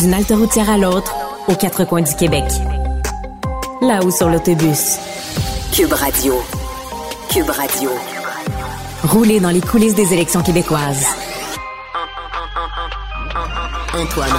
[0.00, 1.14] D'une halte routière à l'autre,
[1.46, 2.44] aux quatre coins du Québec.
[3.82, 4.96] Là-haut sur l'autobus.
[5.72, 6.40] Cube Radio.
[7.28, 7.90] Cube Radio.
[9.04, 11.04] Rouler dans les coulisses des élections québécoises.
[13.92, 14.30] Antoine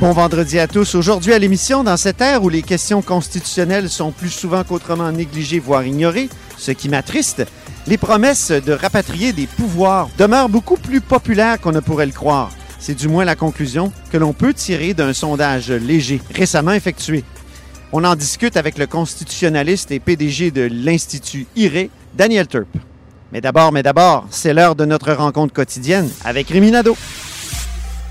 [0.00, 0.96] Bon vendredi à tous.
[0.96, 5.60] Aujourd'hui à l'émission, dans cette ère où les questions constitutionnelles sont plus souvent qu'autrement négligées,
[5.60, 7.44] voire ignorées, ce qui m'attriste,
[7.88, 12.50] les promesses de rapatrier des pouvoirs demeurent beaucoup plus populaires qu'on ne pourrait le croire.
[12.78, 17.24] C'est du moins la conclusion que l'on peut tirer d'un sondage léger récemment effectué.
[17.92, 22.68] On en discute avec le constitutionnaliste et PDG de l'Institut IRE, Daniel Turp.
[23.32, 26.50] Mais d'abord, mais d'abord, c'est l'heure de notre rencontre quotidienne avec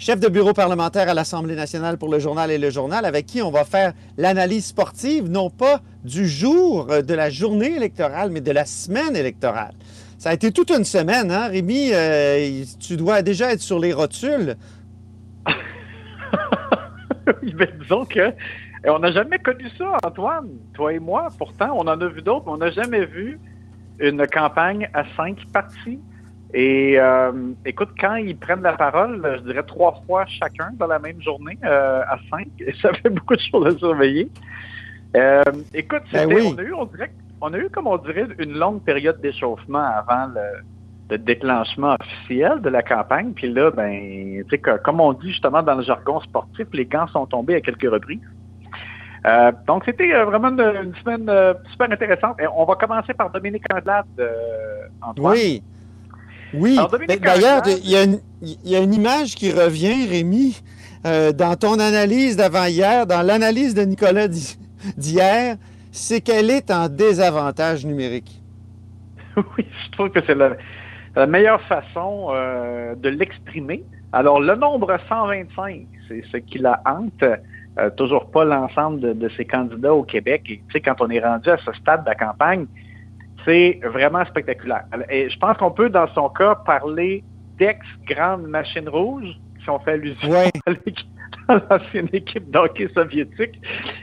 [0.00, 3.42] Chef de bureau parlementaire à l'Assemblée nationale pour le journal et le journal, avec qui
[3.42, 8.40] on va faire l'analyse sportive, non pas du jour euh, de la journée électorale, mais
[8.40, 9.74] de la semaine électorale.
[10.16, 11.90] Ça a été toute une semaine, hein, Rémi?
[11.92, 14.56] Euh, tu dois déjà être sur les rotules.
[17.26, 18.32] ben, disons que
[18.86, 21.28] eh, on n'a jamais connu ça, Antoine, toi et moi.
[21.36, 23.38] Pourtant, on en a vu d'autres, mais on n'a jamais vu
[23.98, 26.00] une campagne à cinq partis.
[26.52, 27.30] Et euh,
[27.64, 31.58] écoute, quand ils prennent la parole, je dirais trois fois chacun dans la même journée
[31.64, 34.28] euh, à cinq, et ça fait beaucoup de choses à surveiller.
[35.16, 35.42] Euh,
[35.74, 36.52] écoute, Ben c'était- oui.
[36.54, 39.78] on a eu, on dirait, on a eu, comme on dirait, une longue période d'échauffement
[39.84, 40.40] avant le,
[41.10, 43.32] le déclenchement officiel de la campagne.
[43.32, 46.86] Puis là, ben, tu sais, que- comme on dit justement dans le jargon sportif, les
[46.86, 48.20] gants sont tombés à quelques reprises.
[49.26, 52.40] Euh, donc, c'était euh, vraiment une, une semaine euh, super intéressante.
[52.40, 54.32] Et on va commencer par Dominique Anglade, euh,
[55.02, 55.34] Antoine.
[55.34, 55.62] Oui.
[56.54, 56.76] Oui.
[56.90, 60.60] Dominique D'ailleurs, il y, a une- il y a une image qui revient, Rémi,
[61.06, 64.58] euh, dans ton analyse d'avant-hier, dans l'analyse de Nicolas d'hi-
[64.96, 65.56] d'hier,
[65.92, 68.40] c'est qu'elle est en désavantage numérique.
[69.36, 70.50] Oui, je trouve que c'est la,
[71.16, 73.84] la meilleure façon euh, de l'exprimer.
[74.12, 77.22] Alors, le nombre 125, c'est ce qui la hante.
[77.78, 80.42] Euh, toujours pas l'ensemble de, de ces candidats au Québec.
[80.48, 82.66] Et tu sais, quand on est rendu à ce stade de la campagne,
[83.44, 84.84] c'est vraiment spectaculaire.
[85.10, 87.24] Et je pense qu'on peut, dans son cas, parler
[87.58, 89.26] d'ex-grande machine rouge,
[89.62, 90.50] si on fait allusion Ouais.
[91.48, 93.60] à l'ancienne équipe d'hockey soviétique,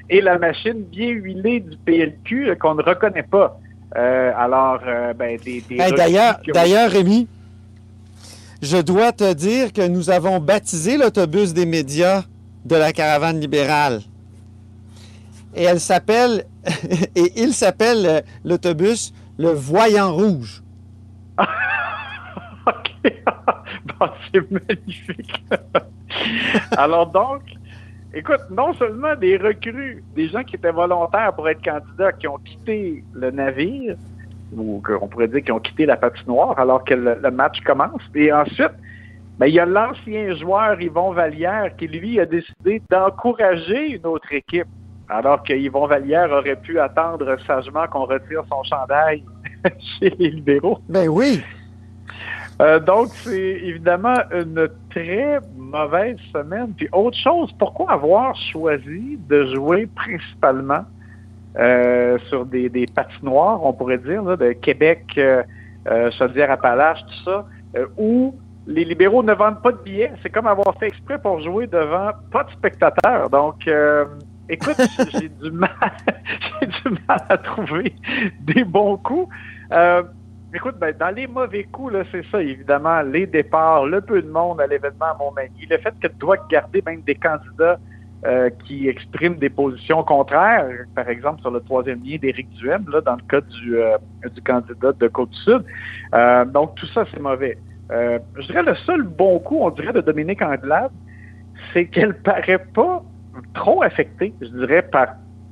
[0.10, 3.60] et la machine bien huilée du PLQ euh, qu'on ne reconnaît pas.
[3.96, 7.28] Euh, alors, euh, ben, des, Hey, ont- d'ailleurs, Rémi,
[8.62, 12.24] je dois te dire que nous avons baptisé l'autobus des médias
[12.66, 14.02] de la caravane libérale.
[15.56, 16.44] Et elle s'appelle,
[17.16, 20.62] et il s'appelle euh, l'autobus le Voyant Rouge.
[21.40, 23.14] OK.
[24.32, 25.44] C'est magnifique.
[26.78, 27.42] Alors donc,
[28.14, 32.38] écoute, non seulement des recrues, des gens qui étaient volontaires pour être candidats, qui ont
[32.38, 33.96] quitté le navire,
[34.56, 38.02] ou qu'on pourrait dire qui ont quitté la patinoire alors que le, le match commence.
[38.16, 38.74] Et ensuite,
[39.38, 44.32] ben, il y a l'ancien joueur Yvon Vallière qui, lui, a décidé d'encourager une autre
[44.32, 44.68] équipe.
[45.10, 49.24] Alors que Yvon Vallière aurait pu attendre sagement qu'on retire son chandail
[50.00, 50.80] chez les libéraux.
[50.90, 51.42] Ben oui.
[52.60, 56.74] Euh, donc, c'est évidemment une très mauvaise semaine.
[56.76, 60.84] Puis autre chose, pourquoi avoir choisi de jouer principalement
[61.58, 65.44] euh, sur des, des patinoires, on pourrait dire, là, de Québec, euh,
[65.88, 67.46] euh, Chaudière-Appalaches, tout ça,
[67.98, 68.36] où
[68.68, 70.12] les libéraux ne vendent pas de billets.
[70.22, 73.30] C'est comme avoir fait exprès pour jouer devant pas de spectateurs.
[73.30, 74.06] Donc, euh,
[74.50, 74.78] écoute,
[75.12, 75.70] j'ai du mal,
[76.62, 77.96] j'ai du mal à trouver
[78.42, 79.34] des bons coups.
[79.72, 80.04] Euh,
[80.54, 84.30] Écoute, ben, dans les mauvais coups, là, c'est ça, évidemment, les départs, le peu de
[84.30, 87.78] monde à l'événement à Montmagny, le fait que tu dois garder même des candidats
[88.26, 90.66] euh, qui expriment des positions contraires,
[90.96, 93.98] par exemple sur le troisième lien d'Éric Duhem, là, dans le cas du, euh,
[94.34, 95.64] du candidat de Côte-du-Sud.
[96.16, 97.58] Euh, donc, tout ça, c'est mauvais.
[97.92, 100.92] Euh, je dirais le seul bon coup, on dirait, de Dominique Anglade,
[101.74, 103.04] c'est qu'elle paraît pas
[103.58, 105.08] trop affectée, je dirais, par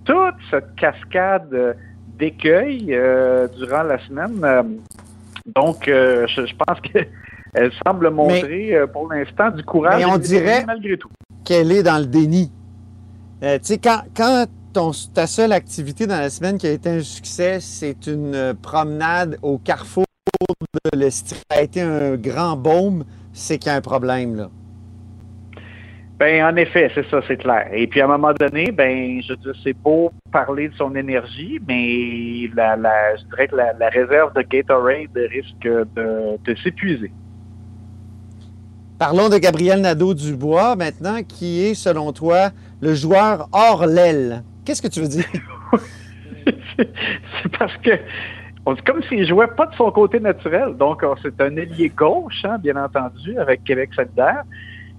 [0.06, 1.74] toute cette cascade euh,
[2.18, 4.40] d'écueil euh, durant la semaine.
[4.44, 4.64] Euh,
[5.56, 9.98] donc, euh, je, je pense qu'elle semble montrer pour l'instant du courage.
[9.98, 11.10] mais on dirait- malgré tout.
[11.44, 12.52] qu'elle est dans le déni.
[13.44, 16.90] Euh, tu sais, quand, quand ton, ta seule activité dans la semaine qui a été
[16.90, 20.06] un succès, c'est une promenade au carrefour
[20.94, 23.04] de l'Estrie, a été un grand baume,
[23.34, 24.50] c'est qu'il y a un problème, là.
[26.18, 27.68] Ben, en effet, c'est ça, c'est clair.
[27.74, 31.60] Et puis, à un moment donné, ben, je dis, c'est beau parler de son énergie,
[31.68, 37.12] mais la, la, je dirais que la, la réserve de Gatorade risque de, de s'épuiser.
[38.98, 42.52] Parlons de Gabriel Nadeau-Dubois maintenant, qui est, selon toi,
[42.82, 44.44] le joueur hors l'aile.
[44.64, 45.26] Qu'est-ce que tu veux dire?
[46.78, 47.92] c'est parce que
[48.66, 50.76] on dit comme s'il jouait pas de son côté naturel.
[50.78, 54.44] Donc, c'est un ailier gauche, hein, bien entendu, avec Québec solidaire.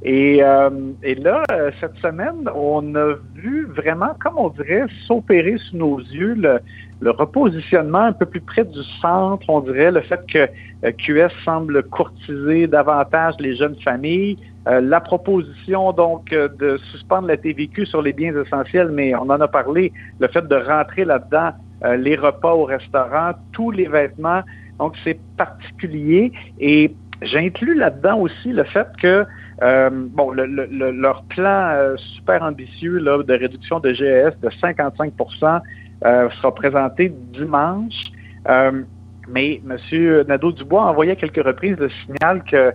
[0.02, 0.70] Et, euh,
[1.02, 5.98] et là, euh, cette semaine, on a vu vraiment, comme on dirait, s'opérer sous nos
[5.98, 6.60] yeux le,
[7.00, 9.48] le, repositionnement un peu plus près du centre.
[9.48, 10.48] On dirait le fait que
[10.84, 14.36] euh, QS semble courtiser davantage les jeunes familles.
[14.66, 19.48] la proposition, donc, de suspendre la TVQ sur les biens essentiels, mais on en a
[19.48, 21.52] parlé, le fait de rentrer là-dedans
[21.98, 24.42] les repas au restaurant, tous les vêtements.
[24.80, 26.32] Donc, c'est particulier.
[26.58, 26.92] Et
[27.22, 29.24] j'inclus là-dedans aussi le fait que
[29.62, 34.50] euh, bon, le, le, leur plan euh, super ambitieux là, de réduction de GES de
[34.50, 35.60] 55%
[36.04, 38.12] euh, sera présenté dimanche.
[38.48, 38.82] Euh,
[39.28, 40.24] mais M.
[40.28, 42.72] Nadeau-Dubois a envoyé quelques reprises le signal que,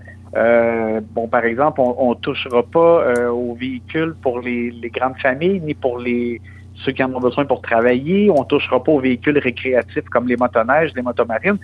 [1.13, 5.73] bon, par exemple, on ne touchera pas aux véhicules pour les, les, grandes familles ni
[5.73, 6.41] pour les
[6.85, 8.29] ceux qui en ont besoin pour travailler.
[8.29, 11.57] On touchera pas aux véhicules récréatifs comme les motoneiges, les motomarines.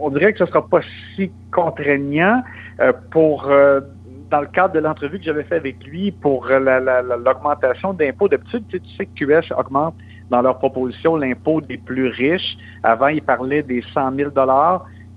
[0.00, 0.80] on dirait que ce sera pas
[1.14, 2.42] si contraignant.
[2.80, 3.80] Euh, pour euh,
[4.30, 8.28] dans le cadre de l'entrevue que j'avais fait avec lui pour l'augmentation d'impôts.
[8.28, 9.94] D'habitude, tu sais que QS augmente
[10.30, 12.58] dans leur proposition l'impôt des plus riches.
[12.82, 14.30] Avant, ils parlaient des 100 000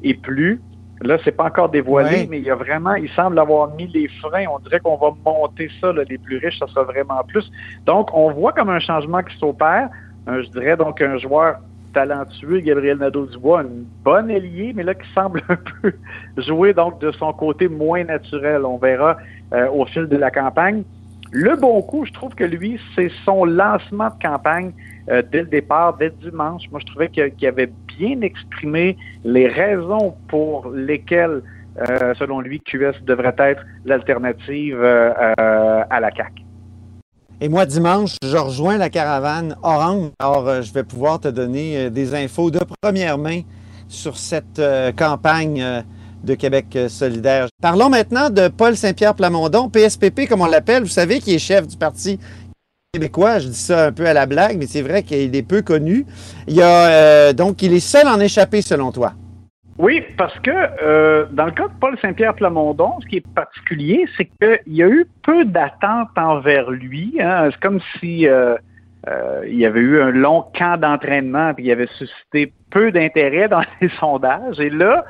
[0.04, 0.62] et plus.
[1.02, 4.08] Là, c'est pas encore dévoilé, mais il y a vraiment, il semble avoir mis les
[4.08, 4.46] freins.
[4.54, 7.52] On dirait qu'on va monter ça, les plus riches, ça sera vraiment plus.
[7.86, 9.90] Donc, on voit comme un changement qui s'opère.
[10.28, 11.58] je dirais donc un joueur
[11.94, 15.94] talentueux, Gabriel Nadeau-Dubois, une bonne ailier, mais là qui semble un peu
[16.38, 18.66] jouer donc de son côté moins naturel.
[18.66, 19.18] On verra
[19.54, 20.84] euh, au fil de la campagne.
[21.32, 24.72] Le bon coup, je trouve que lui, c'est son lancement de campagne
[25.10, 26.64] euh, dès le départ, dès dimanche.
[26.72, 31.42] Moi, je trouvais qu'il avait bien exprimé les raisons pour lesquelles,
[31.78, 36.44] euh, selon lui, QS devrait être l'alternative à la CAQ.
[37.44, 40.12] Et moi, dimanche, je rejoins la caravane Orange.
[40.20, 43.42] Alors, euh, je vais pouvoir te donner euh, des infos de première main
[43.88, 45.84] sur cette euh, campagne
[46.24, 47.48] de Québec solidaire.
[47.62, 51.68] Parlons maintenant de Paul Saint-Pierre Plamondon, PSPP comme on l'appelle, vous savez, qui est chef
[51.68, 52.20] du Parti
[52.94, 53.40] québécois.
[53.40, 56.06] Je dis ça un peu à la blague, mais c'est vrai qu'il est peu connu.
[56.48, 59.14] Il y a, donc, il est seul en échappé, selon toi.
[59.82, 60.52] Oui, parce que
[60.84, 64.84] euh, dans le cas de Paul Saint-Pierre Plamondon, ce qui est particulier, c'est qu'il y
[64.84, 67.18] a eu peu d'attentes envers lui.
[67.20, 67.50] Hein.
[67.52, 68.56] C'est comme si euh,
[69.08, 73.48] euh, il y avait eu un long camp d'entraînement puis il avait suscité peu d'intérêt
[73.48, 74.60] dans les sondages.
[74.60, 75.04] Et là,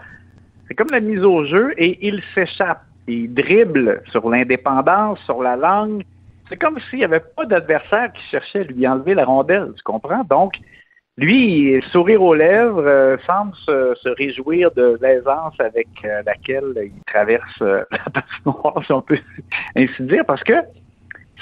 [0.72, 2.84] c'est comme la mise au jeu et il s'échappe.
[3.06, 6.02] Il dribble sur l'indépendance, sur la langue.
[6.48, 9.84] C'est comme s'il n'y avait pas d'adversaire qui cherchait à lui enlever la rondelle, tu
[9.84, 10.24] comprends?
[10.30, 10.54] Donc,
[11.18, 17.62] lui, sourire aux lèvres, euh, semble se, réjouir de l'aisance avec euh, laquelle il traverse
[17.62, 19.20] euh, la patinoire, si on peut
[19.76, 20.54] ainsi dire, parce que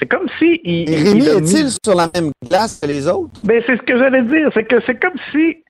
[0.00, 0.90] c'est comme si il.
[0.90, 3.40] Et Rémi est-il sur la même glace que les autres?
[3.44, 4.50] Ben, c'est ce que j'allais dire.
[4.54, 5.62] C'est que c'est comme si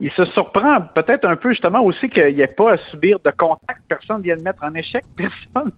[0.00, 3.30] il se surprend peut-être un peu justement aussi qu'il n'y ait pas à subir de
[3.30, 3.80] contact.
[3.88, 5.04] Personne vient de mettre en échec.
[5.16, 5.72] Personne,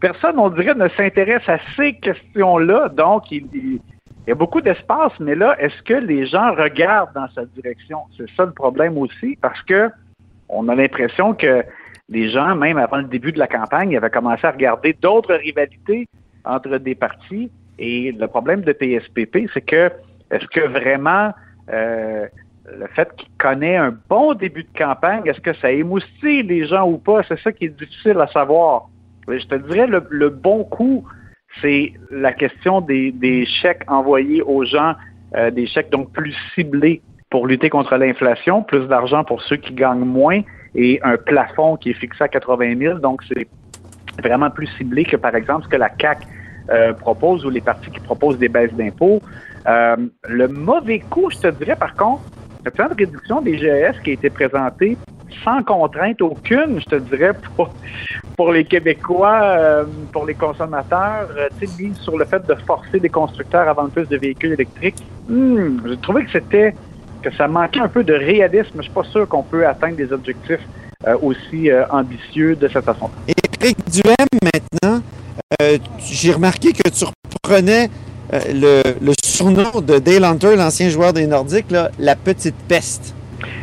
[0.00, 2.90] personne, on dirait, ne s'intéresse à ces questions-là.
[2.90, 3.80] Donc, il
[4.26, 8.00] y a beaucoup d'espace, mais là, est-ce que les gens regardent dans cette direction?
[8.16, 9.90] C'est ça le problème aussi, parce que
[10.48, 11.64] on a l'impression que
[12.08, 16.06] les gens, même avant le début de la campagne, avaient commencé à regarder d'autres rivalités
[16.44, 17.50] entre des partis.
[17.78, 19.90] Et le problème de PSPP, c'est que
[20.30, 21.32] est-ce que vraiment
[21.72, 22.26] euh,
[22.78, 26.88] le fait qu'il connaît un bon début de campagne, est-ce que ça émoustille les gens
[26.88, 27.22] ou pas?
[27.28, 28.88] C'est ça qui est difficile à savoir.
[29.28, 31.04] Je te dirais, le bon coup
[31.60, 34.94] c'est la question des, chèques envoyés aux gens,
[35.34, 39.74] euh, des chèques donc plus ciblés pour lutter contre l'inflation, plus d'argent pour ceux qui
[39.74, 40.42] gagnent moins
[40.74, 42.98] et un plafond qui est fixé à 80 000.
[42.98, 43.48] Donc, c'est
[44.22, 46.18] vraiment plus ciblé que, par exemple, ce que la CAC
[46.70, 49.20] euh, propose ou les partis qui proposent des baisses d'impôts.
[49.66, 49.96] Euh,
[50.28, 52.22] le mauvais coup, je te dirais, par contre,
[52.66, 54.98] le plan de réduction des GES qui a été présenté
[55.44, 57.32] sans contrainte aucune, je te dirais,
[58.36, 63.08] pour, les Québécois, euh, pour les consommateurs, euh, sais, sur le fait de forcer les
[63.08, 64.96] constructeurs à vendre plus de véhicules électriques.
[65.28, 66.74] Hmm, j'ai trouvé que c'était
[67.22, 68.76] que ça manquait un peu de réalisme.
[68.76, 70.66] Je suis pas sûr qu'on peut atteindre des objectifs
[71.06, 73.10] euh, aussi ambitieux de cette façon.
[73.28, 75.00] Éric Duhem, maintenant,
[76.00, 77.90] j'ai remarqué que tu reprenais
[78.32, 83.14] le, le, surnom de Dale Hunter, l'ancien joueur des Nordiques, la petite peste.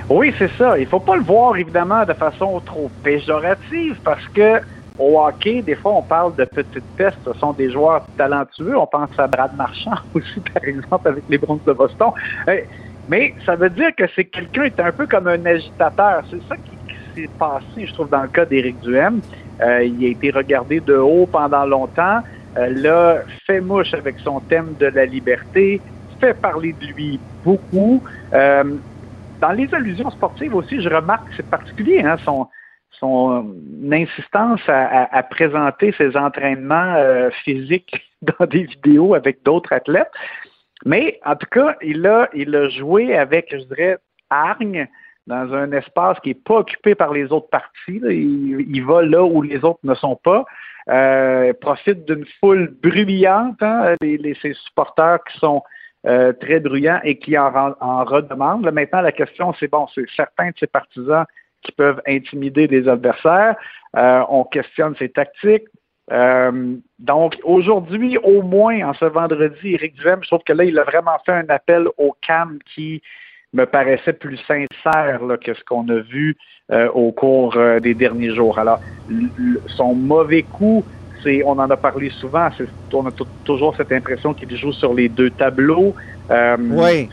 [0.09, 0.77] Oui, c'est ça.
[0.77, 4.61] Il faut pas le voir évidemment de façon trop péjorative parce que
[4.99, 7.17] au hockey, des fois, on parle de petites pestes.
[7.25, 8.77] Ce sont des joueurs talentueux.
[8.77, 12.09] On pense à Brad Marchand aussi, par exemple, avec les Bruins de Boston.
[12.47, 12.57] Euh,
[13.09, 16.23] mais ça veut dire que c'est quelqu'un qui est un peu comme un agitateur.
[16.29, 19.19] C'est ça qui, s'est passé, je trouve, dans le cas d'Éric Duhem.
[19.61, 22.21] Euh, il a été regardé de haut pendant longtemps.
[22.57, 25.81] Euh, là, fait mouche avec son thème de la liberté,
[26.19, 28.03] fait parler de lui beaucoup.
[28.33, 28.75] Euh,
[29.41, 32.47] dans les allusions sportives aussi, je remarque que c'est particulier, hein, son,
[32.91, 33.55] son
[33.91, 36.95] insistance à, présenter ses entraînements
[37.43, 40.11] physiques dans des vidéos avec d'autres athlètes.
[40.85, 43.97] Mais en tout cas, il a, il a joué avec, je dirais,
[44.29, 44.87] hargne
[45.27, 48.01] dans un espace qui n'est pas occupé par les autres parties.
[48.09, 50.45] Il, va là où les autres ne sont pas.
[50.89, 55.63] Euh, profite d'une foule bruyante, hein, ses supporters qui sont
[56.05, 58.69] euh, très bruyants et qui en, en redemandent.
[58.69, 61.25] maintenant, la question, c'est bon, c'est certains de ses partisans
[61.61, 63.55] qui peuvent intimider des adversaires.
[63.95, 65.67] Euh, on questionne ses tactiques.
[66.99, 70.83] Donc, aujourd'hui, au moins, en ce vendredi, Éric Duhem, je trouve que là, il a
[70.83, 73.01] vraiment fait un appel au CAM qui
[73.53, 76.35] me paraissait plus sincère que ce qu'on a vu
[76.71, 78.57] euh, au cours euh, des derniers jours.
[78.57, 78.79] Alors,
[79.67, 80.83] son mauvais coup,
[81.23, 82.49] c'est, on en a parlé souvent,
[82.93, 83.11] on a
[83.45, 85.93] toujours cette impression qu'il joue sur les deux tableaux,
[86.31, 87.09] euh, oui.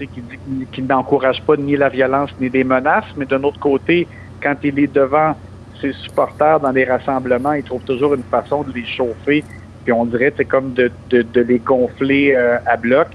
[0.73, 4.09] qu'il, n'encourage pas ni la violence ni les menaces, mais d'un autre côté,
[4.43, 5.37] quand il est devant
[5.81, 9.45] ses supporters dans les rassemblements, il trouve toujours une façon de les chauffer,
[9.85, 13.09] puis on dirait c'est comme de, de, de, les gonfler à bloc.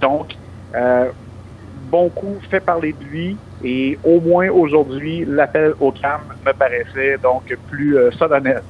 [0.00, 0.36] donc,
[1.90, 7.16] bon coup fait parler de lui et au moins aujourd'hui, l'appel au CAM me paraissait
[7.22, 8.62] donc plus euh, solennel.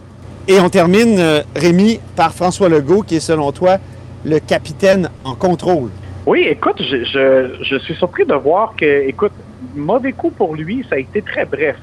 [0.48, 3.78] Et on termine, euh, Rémi, par François Legault, qui est selon toi
[4.24, 5.90] le capitaine en contrôle.
[6.24, 9.32] Oui, écoute, je, suis surpris de voir que, écoute,
[9.74, 11.76] mauvais coup pour lui, ça a été très bref,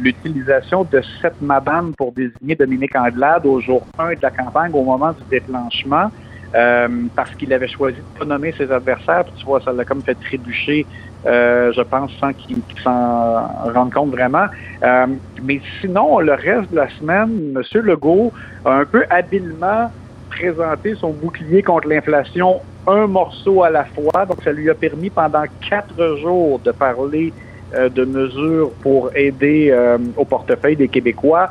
[0.00, 4.82] l'utilisation de cette madame pour désigner Dominique Anglade au jour 1 de la campagne, au
[4.82, 6.10] moment du déclenchement.
[6.54, 9.24] Euh, parce qu'il avait choisi de pas nommer ses adversaires.
[9.36, 10.84] Tu vois, ça l'a comme fait trébucher,
[11.24, 14.46] euh, je pense, sans qu'il s'en rende compte vraiment.
[14.82, 15.06] Euh,
[15.42, 17.80] mais sinon, le reste de la semaine, M.
[17.82, 18.32] Legault
[18.66, 19.90] a un peu habilement
[20.28, 24.26] présenté son bouclier contre l'inflation un morceau à la fois.
[24.26, 27.32] Donc, ça lui a permis pendant quatre jours de parler
[27.72, 29.74] de mesures pour aider
[30.16, 31.48] au portefeuille des Québécois.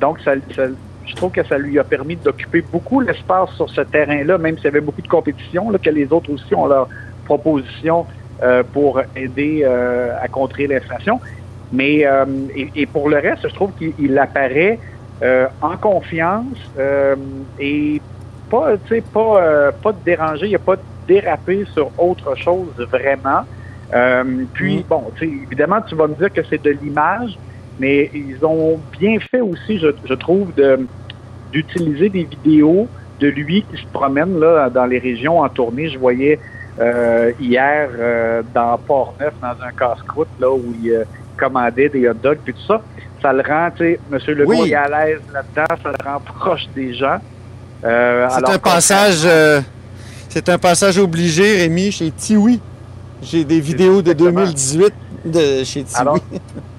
[0.00, 0.64] donc, ça, ça
[1.06, 4.66] je trouve que ça lui a permis d'occuper beaucoup l'espace sur ce terrain-là, même s'il
[4.66, 6.88] y avait beaucoup de compétition, là, que les autres aussi ont leurs
[7.24, 8.06] propositions
[8.42, 11.20] euh, pour aider euh, à contrer l'inflation.
[11.72, 12.24] Mais euh,
[12.74, 14.78] et, pour le reste, je trouve qu'il apparaît
[15.60, 16.56] en confiance
[17.60, 18.02] et
[18.50, 18.72] pas,
[19.12, 23.44] pas, pas de déranger, il n'y a pas de déraper sur autre chose vraiment.
[24.52, 24.84] puis, mm.
[24.88, 27.38] bon, évidemment, tu vas me dire que c'est de l'image,
[27.78, 30.52] mais ils ont bien fait aussi, je, trouve,
[31.52, 32.88] d'utiliser des vidéos
[33.20, 35.88] de lui qui se promène là, dans les régions en tournée.
[35.88, 36.38] Je voyais
[36.80, 41.04] euh, hier euh, dans Port-Neuf, dans un casse-croûte, là, où il euh,
[41.36, 42.82] commandait des hot dogs, puis tout ça.
[43.20, 44.18] Ça le rend, tu sais, M.
[44.34, 47.18] Legault est à l'aise là-dedans, ça le rend proche des gens.
[47.82, 49.28] c'est un passage...
[50.28, 52.60] c'est un passage obligé, Rémi, chez Tiwi.
[53.22, 54.92] J'ai des vidéos de 2018
[55.26, 56.20] de chez Tiwi.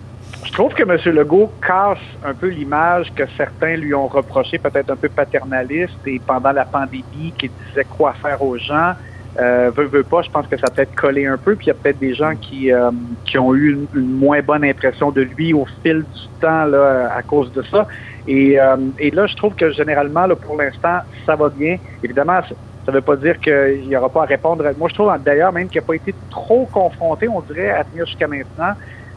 [0.45, 1.15] Je trouve que M.
[1.15, 6.19] Legault casse un peu l'image que certains lui ont reproché, peut-être un peu paternaliste, et
[6.19, 8.93] pendant la pandémie, qui disait quoi faire aux gens.
[9.39, 11.69] Euh, veut, veut pas, je pense que ça peut être collé un peu, puis il
[11.69, 12.91] y a peut-être des gens qui, euh,
[13.25, 17.23] qui ont eu une, moins bonne impression de lui au fil du temps là, à
[17.23, 17.87] cause de ça.
[18.27, 21.77] Et, euh, et là, je trouve que généralement, là, pour l'instant, ça va bien.
[22.03, 22.41] Évidemment,
[22.85, 24.63] ça ne veut pas dire qu'il n'y aura pas à répondre.
[24.77, 28.05] Moi, je trouve d'ailleurs même qu'il n'a pas été trop confronté, on dirait, à tenir
[28.05, 28.73] jusqu'à maintenant.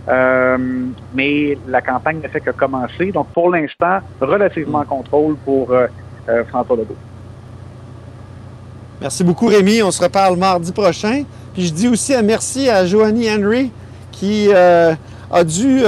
[0.08, 0.56] Euh,
[1.14, 3.10] mais la campagne ne fait que commencer.
[3.12, 5.86] Donc, pour l'instant, relativement en contrôle pour euh,
[6.28, 6.96] euh, François Legault.
[9.00, 9.82] Merci beaucoup, Rémi.
[9.82, 11.24] On se reparle mardi prochain.
[11.54, 13.72] Puis je dis aussi un merci à Joanie Henry
[14.12, 15.82] qui a dû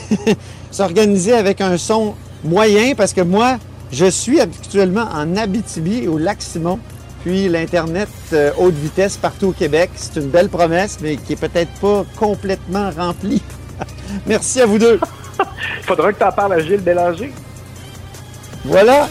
[0.70, 2.14] s'organiser avec un son
[2.44, 3.56] moyen parce que moi,
[3.90, 6.78] je suis habituellement en Abitibi au lac Simon
[7.24, 9.90] puis l'Internet euh, haute vitesse partout au Québec.
[9.94, 13.42] C'est une belle promesse, mais qui est peut-être pas complètement remplie.
[14.26, 15.00] Merci à vous deux.
[15.38, 17.32] Il faudra que tu en parles à Gilles Bélanger.
[18.66, 19.08] Voilà.